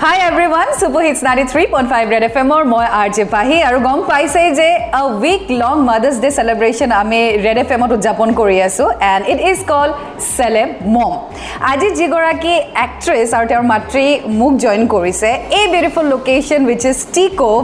[0.00, 3.56] Hi everyone super hits ninety three point five red F এমৰ মই R J পাহি
[3.64, 8.32] আৰু গম পাইছে যে a week long Mother's Day celebration আমি ৰেড এফ এমত উদযাপন
[8.38, 9.88] কৰি আছোঁ and it is call
[10.28, 11.12] celeb mom
[11.72, 14.06] আজি যিগৰাকী এক্ট্ৰেছ আৰু তেওঁৰ মাতৃ
[14.38, 17.62] মোক জইন কৰিছে এই beautiful location which is tea cove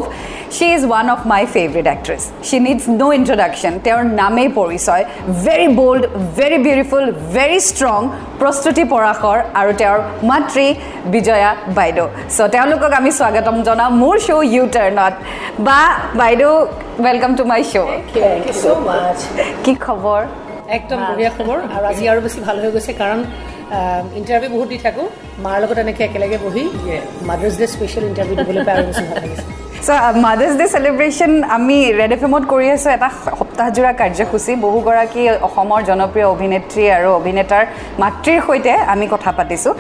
[0.56, 5.02] she is one of my favourite actress she needs no' introduction তেওঁৰ নামেই পৰিচয়
[5.46, 6.02] very bold
[6.38, 7.04] very beautiful
[7.36, 8.00] very strong
[8.40, 9.98] Prastuti Parashar আৰু তেওঁৰ
[10.30, 10.66] মাতৃ
[11.14, 12.06] বিজয়া বাইদেউ।
[12.36, 15.14] চ' তেওঁলোকক আমি স্বাগতম জনাওঁ মোৰ শ্ব' ইউ টাৰ্ণত
[15.66, 15.80] বা
[16.20, 16.52] বাইদেউ
[17.06, 17.88] ৱেলকাম টু মাই শ্ব'
[19.65, 20.20] কি খবৰ?
[20.78, 23.20] একদম বঢ়িয়া খবৰ। আৰু আজি আৰু বেছি ভাল হৈ গৈছে কাৰণ
[24.18, 25.06] ইণ্টাৰভিউ বহুত দি থাকোঁ।
[25.45, 26.65] মাৰ লগত এনেকৈ একেলগে বহি
[27.28, 31.76] মাদাৰ্ছ ডে স্পেচিয়েল ইণ্টাৰভিউ দিবলৈ পাই আৰু বেছি ভাল লাগিছে। চ' মাদাৰ্ছ ডে চেলিব্ৰেশ্যন আমি
[31.98, 33.08] ৰেড এফ এমত কৰি আছোঁ এটা
[33.38, 37.64] সপ্তাহজোৰা কাৰ্যসূচী। বহুগৰাকী অসমৰ জনপ্ৰিয় অভিনেত্ৰী আৰু অভিনেতাৰ
[38.02, 39.74] মাতৃৰ সৈতে আমি কথা পাতিছোঁ।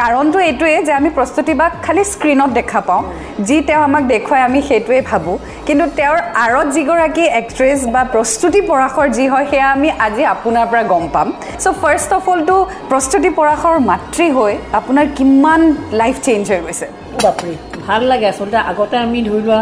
[0.00, 3.02] কাৰণটো এইটোৱে যে আমি প্ৰস্তুতি বাক খালি স্ক্ৰীণত দেখা পাওঁ।
[3.48, 9.06] যি তেওঁ আমাক দেখুৱাই আমি সেইটোৱে ভাবোঁ। কিন্তু তেওঁৰ আঁৰত যিগৰাকী এক্ট্ৰেছ বা প্ৰস্তুতি পৰাশৰ
[9.16, 11.28] যি হয় সেয়া আমি আজি আপোনাৰ পৰা গম পাম।
[11.62, 12.56] চ' ফাৰ্ষ্ট অফ অলটো
[12.90, 15.60] প্ৰস্তুতি পৰাশৰ মাতৃ হৈ আপোনাৰ কিমান
[16.00, 16.86] লাইফ চেঞ্জ হৈ গৈছে?
[17.24, 17.54] বাপৰে।
[17.86, 19.60] ভাল লাগে আচলতে আগতে আমি ধৰি লোৱা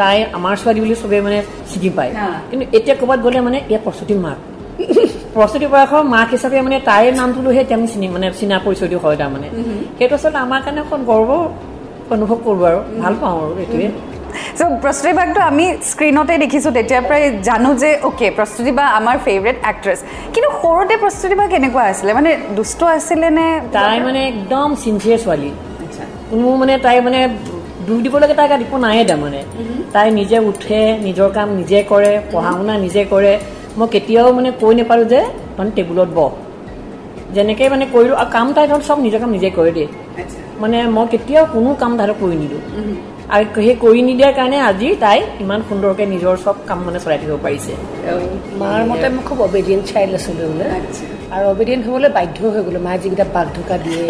[0.00, 1.38] তাই আমাৰ ছোৱালী বুলি চবেই মানে
[1.70, 2.10] চিনি পায়।
[2.50, 4.38] কিন্তু এতিয়া ক'ৰবাত গ'লে মানে ইয়াত প্ৰস্তুতিৰ মাক।
[5.34, 9.16] প্ৰস্তুতি পৰাশৰ মাক হিচাপে মানে তাইৰ নামটো লৈহে এতিয়া আমি চিনি মানে চিনা পৰিচয়টো হয়
[9.20, 9.48] তাৰমানে।
[9.98, 11.30] সেইটো আচলতে আমাৰ কাৰণে অকণ গৰ্ব
[12.14, 13.88] অনুভৱ কৰোঁ আৰু। ভাল পাওঁ আৰু এইটোৱে।
[14.58, 19.56] চ' প্ৰস্তুতি বাকটো আমি স্ক্ৰীণতে দেখিছোঁ তেতিয়াৰ পৰাই জানো যে অ'কে প্ৰস্তুতি বা আমাৰ ফেভৰেট
[19.70, 19.98] এক্ট্ৰেছ
[20.34, 22.10] কিন্তু সৰুতে প্ৰস্তুতি বা কেনেকুৱা আছিলে?
[22.18, 23.46] মানে দুষ্ট আছিলে নে?
[23.76, 25.50] তাই মানে একদম চিনচিয়াৰ ছোৱালী।
[26.30, 27.18] কোনো মানে তাই মানে
[27.86, 29.40] দুখ দিবলৈকে তাই গাত একো নায়ে তাৰমানে
[29.94, 33.32] তাই নিজে উঠে নিজৰ কাম নিজে কৰে পঢ়া শুনা নিজে কৰে।
[33.78, 35.20] মই কেতিয়াও মানে কৈ নাপালোঁ যে
[35.56, 36.30] মানে টেবুলত বহ
[37.34, 39.88] যেনেকৈ মানে কৰিলোঁ আৰু কাম তাই ধৰক চব নিজৰ কাম নিজে কৰে দেই।
[40.62, 42.62] মানে মই কেতিয়াও কোনো কাম তাহাঁতক কৰি নিদিওঁ।
[43.34, 47.36] আৰু সেই কৰি নিদিয়াৰ কাৰণে আজি তাই ইমান সুন্দৰকৈ নিজৰ চব কাম মানে চলাই থাকিব
[47.46, 47.72] পাৰিছে।
[48.60, 50.66] মাৰ মতে মই খুব অবেডিয়েণ্ট চাইল্ড আছিলোঁ বোলে।
[51.34, 54.02] আৰু অবেডিয়েণ্ট হ'বলৈ বাধ্য হৈ গ'লো। মায়ে যিকেইটা বাঘ ঢোকা দিয়ে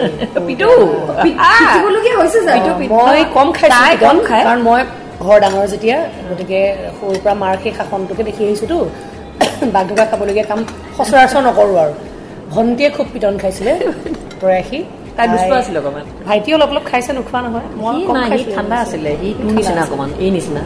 [2.92, 4.80] মই কম খাইছোঁ কম খাই। কাৰণ মই
[5.24, 5.96] ঘৰ ডাঙৰ যেতিয়া
[6.28, 6.60] গতিকে
[6.96, 8.78] সৰুৰ পৰা মাৰ সেই শাসনটোকে দেখি আহিছোঁতো।
[9.74, 10.60] বাঘ ঢোকা খাবলগীয়া কাম
[10.96, 11.92] সচৰাচৰ নকৰোঁ আৰু।
[12.54, 13.72] ভণ্টিয়ে খুব পিটন খাইছিলে।
[14.40, 14.78] প্ৰয়াসী
[15.16, 17.96] তাই দুষ্ট আছিলে অকণমান। ভাইটি অলপ অলপ খাইছে নোখোৱা নহয়। মই।
[18.56, 20.62] ঠাণ্ডা আছিলে। সি তোৰ নিচিনা অকমান এই নিচিনা।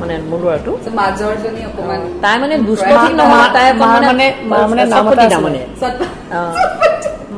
[0.00, 2.90] মানে মোৰ ল'ৰাটো। মাজৰজনী অকণমান তাই মানে দুষ্ট
[3.20, 4.08] নহয়। তাই মানে
[4.70, 5.60] মানে। তাৰমানে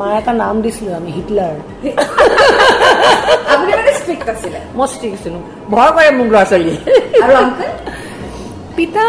[0.01, 1.55] মাৰ এটা নাম দিছিলোঁ আমি হিটলাৰ।
[3.61, 4.89] মানে ষ্ট্ৰিক্ট আছিলে। মই
[5.73, 6.75] ভয় কৰে মোক ল'ৰা ছোৱালী
[8.77, 9.05] পিতা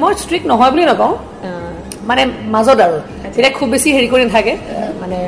[0.00, 1.12] মই ষ্ট্ৰিক্ট নহয় বুলি নকওঁ।
[2.08, 2.22] মানে
[2.54, 2.98] মাজত আৰু।
[3.34, 4.54] তেতিয়া খুব বেছি হেৰি কৰি নাথাকে।
[5.02, 5.18] মানে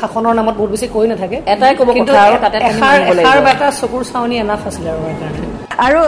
[0.00, 4.02] শাসনৰ নামত বহুত বেছি কৈ নাথাকে। এটাই ক'ব কথা আৰু তাতে এষাৰ বা এটা চকুৰ
[4.10, 5.46] চাৱনি এনাফ আছিলে আৰু আমাৰ কাৰণে।
[5.86, 6.00] আৰু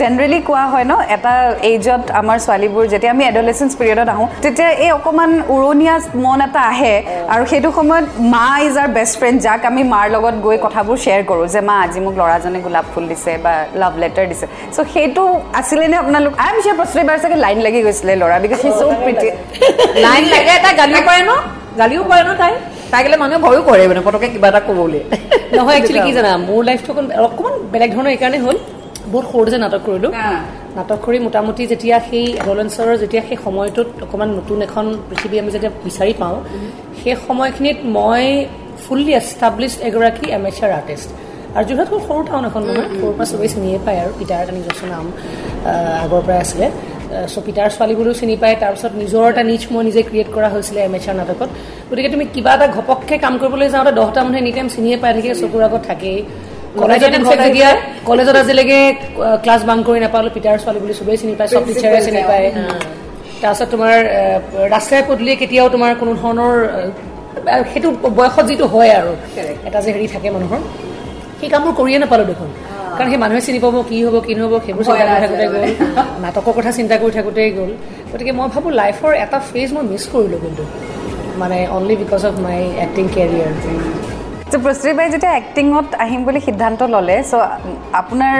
[0.00, 1.32] জেনেৰেলি কোৱা হয় ন এটা
[1.70, 6.94] এইজত আমাৰ ছোৱালীবোৰ যেতিয়া আমি এডলেচেঞ্চ পিৰিয়ডত আহোঁ তেতিয়া এই অকণমান উৰণীয়া মন এটা আহে
[7.32, 11.22] আৰু সেইটো সময়ত মা ইজ আৰ বেষ্ট ফ্ৰেণ্ড যাক আমি মাৰ লগত গৈ কথাবোৰ শ্বেয়াৰ
[11.30, 15.22] কৰোঁ যে মা আজি মোক ল'ৰাজনে গোলাপ ফুল দিছে বা লাভ লেটাৰ দিছে। চ' সেইটো
[15.60, 18.82] আছিলেনে আপোনালোক আই এম চিয়ৰ প্ৰস্তুতি বাৰ চাগে লাইন লাগি গৈছিলে ল'ৰা because he so'
[19.04, 19.28] pretty
[20.06, 21.32] line লাগে তাই গালিও পাৰে ন?
[21.80, 22.54] গালিও পাৰে ন তাই?
[22.92, 25.00] তাই গ'লে মানুহে ভয়ো কৰে মানে পটকে কিবা এটা ক'বলৈ।
[25.58, 28.56] নহয় একচুৱেলি কি জানা মোৰ লাইফটো অকণ অকণমান বেলেগ ধৰণৰ এইকাৰণে হ'ল।
[29.12, 30.12] বহুত সৰুতে নাটক কৰিলোঁ।
[30.78, 35.72] নাটক কৰি মোটামুটি যেতিয়া সেই এডলেঞ্চৰ যেতিয়া সেই সময়টোত অকণমান নতুন এখন পৃথিৱী আমি যেতিয়া
[35.86, 36.36] বিচাৰি পাওঁ
[37.00, 38.24] সেই সময়খিনিত মই
[38.84, 41.08] ফুল্লি এষ্টাব্লিছ এগৰাকী এমেচাৰ আৰ্টিষ্ট
[41.56, 44.52] আৰু যোৰহাট হ'ল সৰু টাউন এখন নহয় সৰুৰ পৰা চবেই চিনিয়ে পায় আৰু পিতাৰ এটা
[44.58, 45.04] নিজস্ব নাম
[46.04, 46.66] আগৰ পৰাই আছিলে।
[47.32, 51.14] চ' পিতাৰ ছোৱালীবোৰেও চিনি পায় তাৰপিছত নিজৰ এটা নিচ মই নিজে ক্ৰিয়েট কৰা হৈছিলে এমেচাৰ
[51.20, 51.50] নাটকত।
[51.88, 55.30] গতিকে তুমি কিবা এটা ঘপককৈ কাম কৰিবলৈ যাওঁতে দহটা মানুহে এনি টাইম চিনিয়ে পাই থাকে
[55.42, 56.18] চকুৰ আগত থাকেই।
[58.08, 58.80] কলেজত আজিলৈকে
[59.44, 62.46] ক্লাছ বাং কৰি নাপালোঁ পিতাৰ ছোৱালী বুলি চবেই চিনি পায় চব টিচাৰে চিনি পায়
[63.42, 63.94] তাৰপিছত তোমাৰ
[64.74, 66.54] ৰাস্তাই পদূলিয়ে কেতিয়াও তোমাৰ কোনো ধৰণৰ
[67.72, 67.88] সেইটো
[68.18, 69.12] বয়সত যিটো হয় আৰু
[69.68, 70.60] এটা যে হেৰি থাকে মানুহৰ
[71.38, 72.48] সেই কামবোৰ কৰিয়ে নাপালোঁ দেখোন।
[73.00, 75.64] কাৰণ সেই মানুহে চিনি পাব কি হ'ব কি নহ'ব সেইবোৰ চিন্তা কৰি থাকোঁতে গ'ল।
[76.24, 77.70] নাটকৰ কথা চিন্তা কৰি থাকোঁতেই গ'ল।
[78.10, 80.64] গতিকে মই ভাবোঁ লাইফৰ এটা ফেজ মই মিছ কৰিলোঁ কিন্তু।
[81.40, 83.52] মানে only because of my acting career
[84.52, 87.34] so' Prastuti বাই যেতিয়া এক্টিঙত আহিম বুলি সিদ্ধান্ত ল'লে চ'
[88.00, 88.36] আপোনাৰ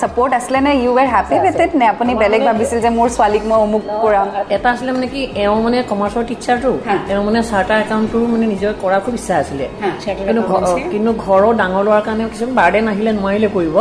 [0.00, 3.44] ছাপৰ্ট আছিলে নে you are happy with it নে আপুনি বেলেগ ভাবিছিল যে মোৰ ছোৱালীক
[3.50, 6.70] মই অমুক কৰাম এটা আছিলে মানে কি এওঁ মানে কমাৰ্চৰ টিচাৰটো
[7.12, 9.66] এওঁ মানে চাৰ্টাৰ একাউণ্টটো মানে নিজৰ কৰাৰ খুব ইচ্ছা আছিলে।
[10.26, 10.42] কিন্তু
[10.92, 13.76] কিন্তু ঘৰৰ ডাঙৰ ল'ৰাৰ কাৰণে কিছুমান বাৰ্ডেন আহিলে নোৱাৰিলে কৰিব।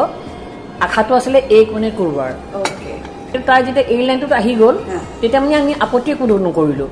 [0.86, 2.32] আশাটো আছিলে এই কোনে কৰোৱাৰ
[3.32, 4.76] কিন্তু তাই যেতিয়া এই লাইনটোত আহি গ'ল
[5.20, 6.90] তেতিয়া মানে আমি আপত্তি কোনো নকৰিলোঁ।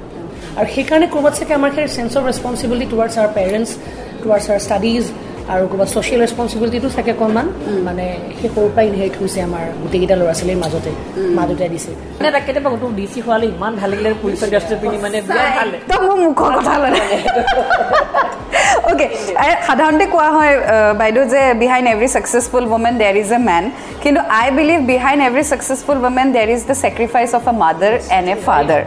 [0.60, 3.72] আৰু সেইকাৰণে ক'ৰবাত চাগে আমাৰ সেই sense of responsibility towards our parents
[4.24, 5.04] towards our studies
[5.54, 7.48] আৰু ক'ৰবাত ছ'চিয়েল ৰেচপনচিবিলিটিটো থাকে অকণমান
[7.88, 8.06] মানে
[8.40, 10.92] সেই সৰুৰ পৰাই ইনহেৰিট হৈছে আমাৰ গোটেইকেইটা ল'ৰা ছোৱালীৰ মাজতে
[11.38, 14.76] মা দেউতাই দিছে। মানে তাক কেতিয়াবা তোৰ ডি চি খোৱালে ইমান ভাল লাগিলে পুলিচৰ ড্ৰেছটো
[14.82, 17.02] পিন্ধি মানে একদম মোৰ মুখৰ কথা ল'লে
[18.90, 19.08] অ'কে
[19.68, 20.54] সাধাৰণতে কোৱা হয়
[21.02, 23.64] বাইদেউ যে behind every successful women there is a men
[24.04, 28.28] কিন্তু I believe behind every successful women there is the sacrifice of a mother and
[28.34, 28.82] a father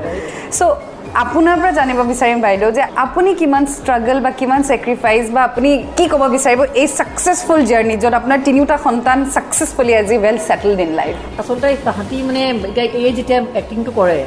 [0.58, 5.70] so' আপোনাৰ পৰা জানিব বিচাৰিম বাইদেউ যে আপুনি কিমান ষ্ট্ৰাগল বা কিমান ছেক্ৰিফাইচ বা আপুনি
[5.96, 10.92] কি ক'ব বিচাৰিব এই ছাকচেছফুল জাৰ্ণি য'ত আপোনাৰ তিনিওটা সন্তান ছাকচেছফুলি আজি ৱেল ছেটেলড ইন
[11.00, 14.18] লাইফ আচলতে তাহাঁতি মানে এতিয়া এই যেতিয়া এক্টিংটো কৰে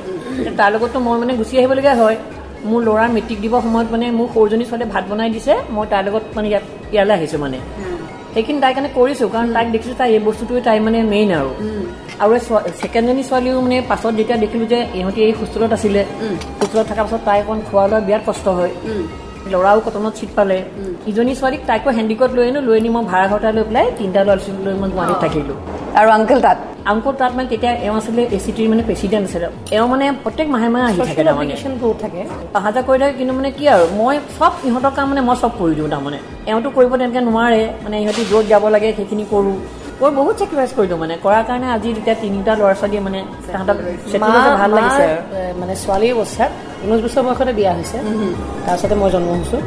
[0.59, 2.18] তাৰ লগতো মই মানে গুচি আহিবলগীয়া হয়।
[2.69, 6.24] মোৰ ল'ৰা মেট্ৰিক দিবৰ সময়ত মানে মোৰ সৰুজনী ছোৱালীয়ে ভাত বনাই দিছে মই তাৰ লগত
[6.36, 6.65] মানে ইয়াত
[6.95, 7.59] ইয়ালৈ আহিছোঁ মানে।
[8.34, 11.52] সেইখিনি তাইৰ কাৰণে কৰিছোঁ কাৰণ তাইক দেখিছোঁ তাই এই বস্তুটোৱে তাই মানে মেইন আৰু।
[12.24, 12.42] আৰু এই
[12.81, 16.02] ছেকেণ্ডজনী ছোৱালীও মানে পাছত যেতিয়া দেখিলোঁ যে ইহঁতি এই হোষ্টেলত আছিলে
[16.60, 18.72] হোষ্টেলত থকাৰ পাছত তাই অকণ খোৱা লোৱা বিৰাট কষ্ট হয়।
[19.52, 20.58] ল'ৰাও কটনত চিট পালে।
[21.10, 24.36] ইজনী ছোৱালীক তাইকো হেণ্ডিকত লৈ আনো লৈ আনি মই ভাড়া ঘৰটা লৈ পেলাই তিনিটা ল'ৰা
[24.46, 25.58] ছোৱালী লৈ মই গুৱাহাটীত থাকিলোঁ।
[25.97, 26.57] আৰু আংকল তাত?
[26.86, 30.47] আংকল তাত মানে তেতিয়া এওঁ আছিলে এ চি টিৰ মানে প্ৰেচিডেণ্ট আছিলে। এওঁ মানে প্ৰত্যেক
[30.53, 31.53] মাহে মাহে আহি থাকে তাৰমানে।
[32.03, 32.21] থাকে।
[32.57, 35.51] অহা যোৱা কৰি থাকে কিন্তু মানে কি আৰু মই চব ইহঁতৰ কাম মানে মই চব
[35.59, 36.19] কৰি দিওঁ তাৰমানে।
[36.50, 39.56] এওঁতো কৰিব তেনেকৈ নোৱাৰে মানে ইহঁতি য'ত যাব লাগে সেইখিনি কৰোঁ।
[40.01, 43.19] মই বহুত ছেক্ৰিফাইচ কৰি দিওঁ মানে কৰাৰ কাৰণে আজি যেতিয়া তিনিটা ল'ৰা ছোৱালীয়ে মানে
[43.53, 43.77] তাহাঁতক
[44.62, 45.06] ভাল লাগিছে
[45.62, 46.51] মানে ছোৱালীৰ অৱস্থাত
[46.83, 47.97] ঊনৈছ বছৰ বয়সতে বিয়া হৈছে।
[48.65, 49.62] তাৰপিছতে মই জন্ম হৈছোঁ।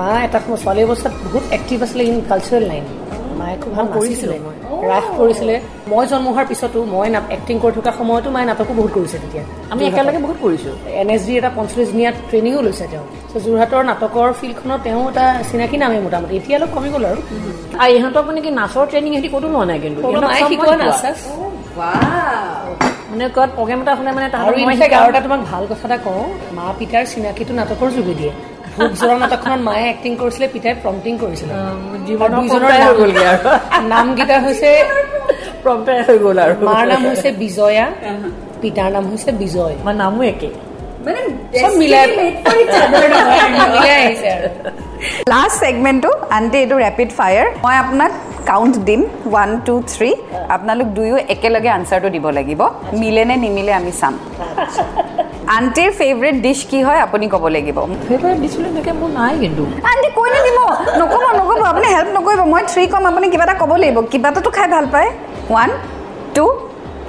[0.00, 2.84] মা এটা সময় ছোৱালী অৱস্থাত বহুত এক্টিভ আছিলে ইন কালচাৰেল লাইন
[3.38, 4.36] মায়ে খুব ভাল কৰিছিলে
[4.90, 5.54] ৰাস কৰিছিলে।
[5.90, 9.82] মই জন্ম হোৱাৰ পিছতো মই এক্টিং কৰি থকা সময়তো মায়ে নাটকো বহুত কৰিছে তেতিয়া। আমি
[9.90, 13.04] একেলগে বহুত কৰিছোঁ। এন এছ ডিৰ এটা পঞ্চল্লিছ দিনীয়া ট্ৰেইনিঙো লৈছে তেওঁ।
[13.44, 17.20] যোৰহাটৰ নাটকৰ ফিল্ডখনত তেওঁ এটা চিনাকি নামে মোটামুটি। এতিয়া অলপ কমি গ'ল আৰু।
[17.82, 19.98] আৰু ইহঁতক মানে কি নাচৰ ট্ৰেইনিং সিহঁতি ক'তো লোৱা নাই কিন্তু।
[23.10, 24.26] মানে ক'ৰবাত প্ৰগ্ৰেম এটা হ'লে মানে
[25.00, 26.22] আৰু এটা তোমাক ভাল কথা এটা কওঁ।
[26.56, 28.32] মা পিতাৰ চিনাকিটো নাটকৰ যোগেদিয়ে।
[28.78, 31.52] ভোগজোৰা নাটকখনত মায়ে এক্টিং কৰিছিলে পিতাই প্ৰম্পটিং কৰিছিলে।
[33.92, 34.70] নামকেইটা হৈছে
[36.08, 37.86] হৈ গ'ল আৰু। মাৰ নাম হৈছে বিজয়া
[38.62, 40.50] পিতাৰ নাম হৈছে বিজয়। মাৰ নামো একে।
[45.32, 48.12] লাষ্ট ছেগমেণ্টটো আনটি এইটো ৰেপিড ফায়াৰ মই আপোনাক
[48.50, 50.10] কাউণ্ট দিম। ওৱান টু থ্ৰী
[50.54, 52.60] আপোনালোক দুয়ো একেলগে আনচাৰটো দিব লাগিব।
[53.00, 54.14] মিলে নে নিমিলে আমি চাম।
[55.54, 57.78] আণ্টিৰ ফেভৰেট ডিছ কি হয় আপুনি ক'ব লাগিব?
[58.08, 60.58] ফেভৰেট ডিছ বুলি এনেকৈ মোৰ নাই কিন্তু। আণ্টি কৈ নিদিব।
[61.00, 64.50] নক'ব নক'ব। আপুনি হেল্প নকৰিব। মই থ্ৰী ক'ম। আপুনি কিবা এটা ক'ব লাগিব। কিবা এটাতো
[64.56, 65.08] খাই ভাল পায়।
[65.52, 65.70] ওৱান
[66.36, 66.44] টু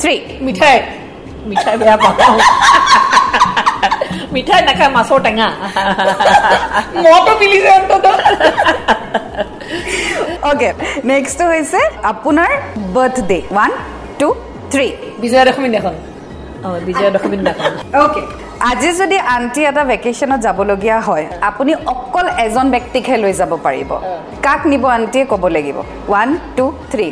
[0.01, 0.75] থ্ৰী মিঠাই।
[1.49, 2.15] মিঠাই বেয়া পাওঁ।
[4.33, 5.47] মিঠাই নাখায় মাছৰ টেঙা।
[7.03, 7.71] মইতো মিলিছে
[10.49, 10.69] অ'কে
[11.09, 11.79] নেক্সটটো হৈছে
[12.11, 12.51] আপোনাৰ
[12.95, 13.71] birthday one
[14.19, 14.27] two
[14.71, 14.87] three
[15.21, 15.95] Vijaya Dashami দিনাখন।
[16.87, 17.71] বিজয়া দশমী দিনাখন
[18.03, 18.21] অ'কে
[18.69, 23.91] আজি যদি আণ্টি এটা ভেকেশ্যনত যাবলগীয়া হয় আপুনি অকল এজন ব্যক্তিকহে লৈ যাব পাৰিব।
[24.45, 25.77] কাক নিব আণ্টিয়ে ক'ব লাগিব?
[26.11, 27.07] ওৱান টু থ্ৰী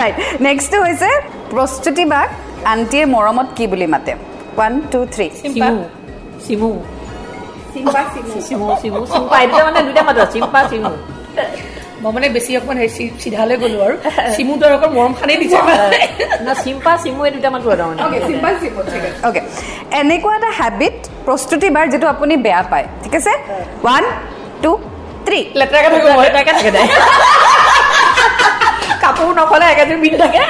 [0.00, 0.16] ৰাইট
[0.46, 1.08] নেক্সটটো হৈছে
[1.52, 2.28] প্ৰস্তুতি বাক
[2.72, 4.12] আণ্টিয়ে মৰমত কি বুলি মাতে?
[4.58, 5.26] One two three
[6.44, 6.70] Chimu.
[9.66, 10.92] মানে দুটা মাতো চিম্পা চিমু।
[12.02, 12.76] মই মানে বেছি অকমান
[13.22, 13.94] চিধালৈ গলো আৰু।
[14.36, 15.58] চিমুটো আৰু অকণ মৰম খানেই দিছে।
[16.62, 17.66] চিম্পা চিমু এই দুটা মাতো
[19.26, 19.40] অ'কে
[20.00, 23.32] এনেকুৱা এটা হেবিট প্ৰস্তুতি বাৰ যিটো আপুনি বেয়া পায় ঠিক আছে?
[23.84, 24.02] ওৱান
[24.62, 24.70] টু
[25.26, 26.70] থ্ৰী লেতেৰাকে থাকো লেতেৰাকে থাকে
[29.02, 30.42] কাপোৰ নকলে একেদিন পিন্ধি থাকে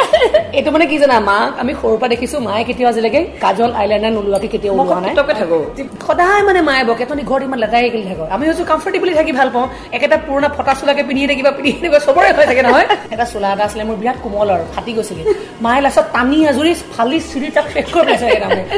[0.59, 4.49] এইটো মানে কি জানা মাক আমি সৰুৰ পৰা দেখিছো মায়ে কেতিয়াও আজিলৈকে কাজল আইলাইনাৰ নোলোৱাকে
[4.55, 5.59] কেতিয়াও ওলোৱা নাই। থাকো।
[6.07, 8.25] সদায় মানে মায়ে বকে তহঁতি ঘৰত ইমান লেতেৰাই খেলি থাকো?
[8.35, 9.67] আমি হৈছো কমফৰ্টেবলি থাকি ভাল পাওঁ।
[9.97, 13.65] একেটা পুৰণা ফটা চোলাকে পিন্ধি থাকিবা পিন্ধি থাকিবা চবৰে হৈ থাকে নহয়। এটা চোলা এটা
[13.69, 15.23] আছিলে মোৰ বিৰাট কোমল আৰু ফাটি গৈছিলে।
[15.65, 18.27] মায়ে লাষ্টত টানি আজৰি ফালি চিৰি তাক শেষ কৰি পেলাইছে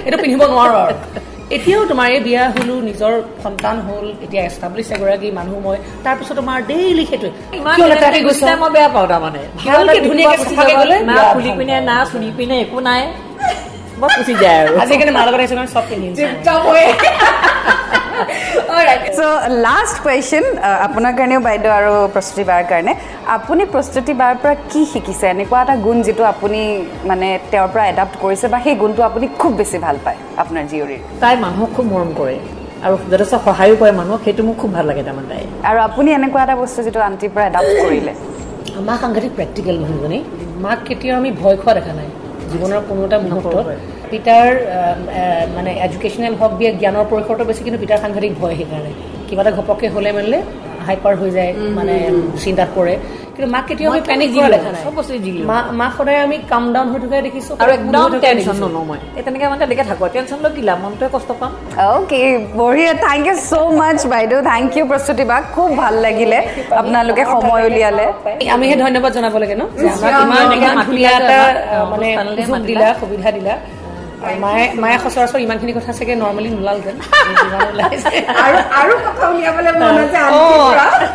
[0.06, 0.96] এইটো পিন্ধিব নোৱাৰো আৰু।
[1.56, 3.12] এতিয়াও তোমাৰ এই বিয়া হলো নিজৰ
[3.44, 7.30] সন্তান হল এতিয়া এষ্টাব্লিছ এগৰাকী মানুহ মই তাৰপিছত তোমাৰ ডেইলি সেইটোৱে
[8.62, 13.02] মই বেয়া পাওঁ তাৰমানে। ভালকে ধুনীয়াকে গ'লে না ফুলি পিনে না চুলি পিনে একো নাই।
[14.00, 16.08] মই গুচি যায় আৰু। আজিকালি মাৰ লগত আহিছো চব পিন্ধি
[19.16, 19.20] চ'
[19.66, 20.44] লাষ্ট কুৱেশ্যন
[20.86, 22.92] আপোনাৰ কাৰণেও বাইদেউ আৰু প্ৰস্তুতি বাৰ কাৰণে।
[23.36, 25.24] আপুনি প্ৰস্তুতি বাৰ পৰা কি শিকিছে?
[25.34, 26.60] এনেকুৱা এটা গুণ যিটো আপুনি
[27.10, 31.00] মানে তেওঁৰ পৰা এডাপ্ট কৰিছে বা সেই গুণটো আপুনি খুব বেছি ভাল পায় আপোনাৰ জীয়ৰীৰ।
[31.22, 32.36] তাই মানুহক খুব মৰম কৰে
[32.84, 36.40] আৰু যথেষ্ট সহায়ো কৰে মানুহক সেইটো মোক খুব ভাল লাগে তাৰমানে তাই আৰু আপুনি এনেকুৱা
[36.46, 38.12] এটা বস্তু যিটো আণ্টিৰ পৰা এডাপ্ট কৰিলে?
[38.88, 40.18] মাক সাংঘাতিক প্ৰেক্টিকেল মানুহজনী
[40.64, 42.08] মাক কেতিয়াও আমি ভয় খোৱা দেখা নাই।
[42.52, 43.66] জীৱনৰ কোনো এটা মুহূৰ্তত
[44.10, 44.48] পিতাৰ
[45.56, 48.92] মানে এডুকেশ্যনেল হওক দিয়ে জ্ঞানৰ পৰিসৰটো বেছি কিন্তু পিতাৰ সাংঘাতিক ভয় সেইকাৰণে।
[49.28, 50.38] কিবা এটা ঘপককৈ হ'লে মেলিলে
[50.86, 51.94] হাইপাৰ হৈ যায় মানে
[52.44, 52.94] চিন্তাত পৰে।
[53.34, 54.82] কিন্তু মাক কেতিয়াও আমি পেনিক কৰা দেখা নাই।
[55.80, 59.60] মাক সদায় আমি কাম ডাউন হৈ থকা দেখিছো। আৰু একদম টেনশ্যন নলওঁ মই। তেনেকে মানে
[59.62, 61.50] তেনেকে থাকো। টেনশ্যন লৈ কিলা মনটোৱে কষ্ট পাম।
[61.92, 62.20] অ'কে
[62.60, 66.38] বঢ়িয়া। থেংক ইউ চ' মাছ বাইদেউ। থেংক ইউ প্ৰস্তুতি বা খুব ভাল লাগিলে
[66.80, 68.06] আপোনালোকে সময় উলিয়ালে।
[68.54, 69.62] আমিহে ধন্যবাদ জনাব লাগে ন?
[70.86, 71.38] ধুনীয়া এটা
[71.92, 72.08] মানে
[72.70, 73.54] দিলা সুবিধা দিলা।
[74.44, 76.96] মায়ে মায়ে সচৰাচৰ ইমানখিনি কথা চাগে নৰ্মেলি নোলালহেঁতেন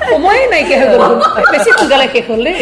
[0.09, 1.03] সময়ে নাইকিয়া হৈ গ'ল
[1.53, 2.59] বেছি সোনকালে শেষ হ'ল দেই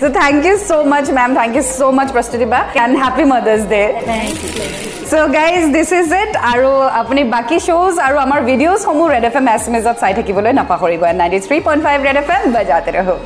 [0.00, 1.30] So thank you so much, ma'am.
[1.34, 2.60] Thank you so much, Prastutiba.
[2.76, 3.88] And happy Mother's Day.
[4.04, 4.62] Thank you.
[5.04, 6.32] So guys, this is it.
[6.52, 6.70] আৰু
[7.00, 11.02] আপুনি বাকী শ্বোজ আৰু আমাৰ ভিডিঅ'জসমূহ red F M S M এজত চাই থাকিবলৈ নাপাহৰিব
[11.20, 13.16] ninety three point five red F M বাজাতে ৰহো